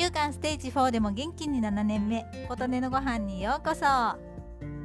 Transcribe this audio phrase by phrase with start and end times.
[0.00, 3.84] 週間ステージ4でも元気に7年目琴音のご飯にようこそ。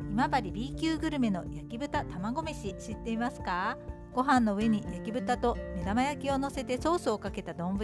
[0.09, 3.77] 今治 B 級グルメの焼き豚卵飯知っていますか？
[4.11, 7.77] ご飯の上に焼き豚と目玉焼きを乗せてソースをかけた丼。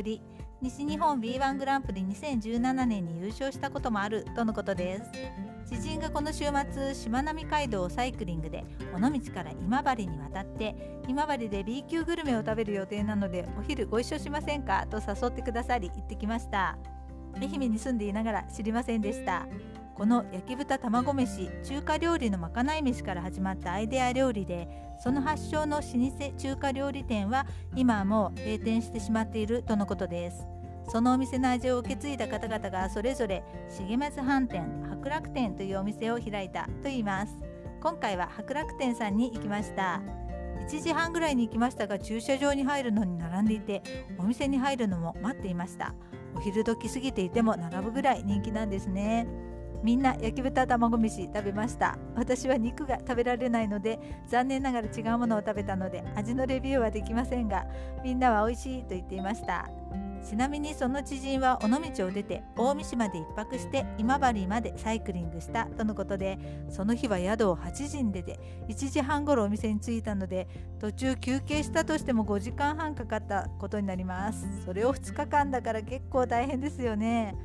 [0.59, 5.11] 西日本 B1 グランプリ2017年に優勝したこともあるとのことです。
[5.69, 14.87] 知人がこの週末しまなみ海道をサイクリングで尾道から今治に渡って今治で B 級グルメを食べる予定なのでお昼ご一緒しませんか？
[14.87, 16.75] と誘ってくださり行ってきました。
[17.41, 19.47] 愛媛に住んでいながら知りませんでした。
[19.95, 30.47] この焼き豚卵飯中華料理のまかない飯から始まったアイデア料理でその発祥の老舗中華料理店は今はもう閉店してしまっているとのことです。
[30.89, 33.43] そのお店の味を受け継いだ方々がそれぞれ
[33.77, 37.37] 重松飯店白楽店というお店を開いたといいます。
[37.81, 40.01] 今回は白楽店さんに行きました。
[40.67, 43.83] 1時半ぐらいに行きましたが駐車場に入るのに並んでいて
[44.17, 45.93] お店に入るのも待っていました。
[46.35, 49.27] お昼時過ぎていても並ぶぐらい人気なんですね。
[49.83, 51.97] みんな焼き豚卵飯食べました。
[52.15, 57.65] 私は肉が食べられないので残念ながら違うものを食べたので味のレビューはできませんが
[58.03, 59.69] みんなは美味しいと言っていました。
[60.21, 66.37] ちなみにその知人は尾道を出て大三島で1泊して今治までサイクリングしたとのことで
[66.69, 70.47] その日は宿を8時に出て1時半ごろお店に着いたので
[70.79, 74.45] 途中休憩したとしても5時間半かかったことになります。
[74.65, 77.35] それを2日間だから結構大変ですよね。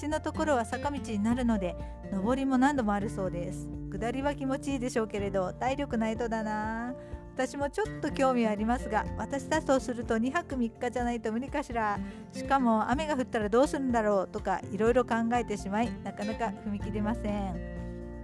[0.00, 1.76] 橋のところは坂道になるので
[2.12, 3.68] 上りも何度もあるそうです。
[3.92, 6.94] 下りは気持ちいいでしょうけれど体力ないとだな。
[7.34, 11.98] 私もちょっと興味はありますが私だとすると2泊3日じゃないと無理かしら。
[12.32, 17.74] しかも雨が降ったらどうするんだろうとかいろいろ考えてしまいなかなか踏み切れません。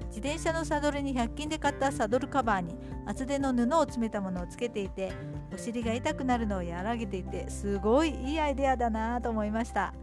[0.09, 5.13] 自転車のサドルに100均で買ったサドルカバーに厚手の布を詰めたものをつけていて
[5.55, 9.95] お尻が痛くなるのを和らげていてすごいいいアイデアだなと思いました。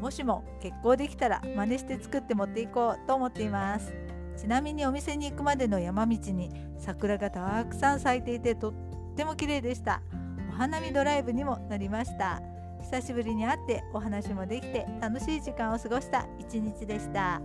[0.00, 3.94] もしも結婚できたら真似して作って持っていこうと思っています。
[4.36, 8.74] ちなみにお店に行くまでの山道に桜がたくさん咲いていてとっ
[9.16, 10.02] ても綺麗でした。
[10.50, 12.42] お花見ドライブにもなりました。
[12.80, 17.40] 久しぶりに会ってお話もできて楽しい時間を過ごした一日でした。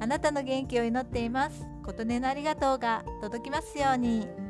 [0.00, 1.66] あなたの元気を祈っています。
[1.84, 4.49] 琴音のありがとうが届きますように。